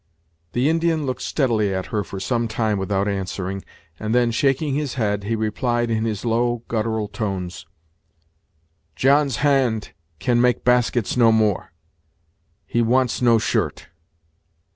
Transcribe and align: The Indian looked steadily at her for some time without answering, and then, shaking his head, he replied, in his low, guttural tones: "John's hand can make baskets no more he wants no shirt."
The 0.53 0.67
Indian 0.67 1.05
looked 1.05 1.21
steadily 1.21 1.71
at 1.71 1.85
her 1.93 2.03
for 2.03 2.19
some 2.19 2.47
time 2.47 2.79
without 2.79 3.07
answering, 3.07 3.63
and 3.99 4.15
then, 4.15 4.31
shaking 4.31 4.73
his 4.73 4.95
head, 4.95 5.25
he 5.25 5.35
replied, 5.35 5.91
in 5.91 6.05
his 6.05 6.25
low, 6.25 6.63
guttural 6.67 7.07
tones: 7.07 7.67
"John's 8.95 9.35
hand 9.45 9.91
can 10.17 10.41
make 10.41 10.63
baskets 10.65 11.15
no 11.15 11.31
more 11.31 11.71
he 12.65 12.81
wants 12.81 13.21
no 13.21 13.37
shirt." 13.37 13.89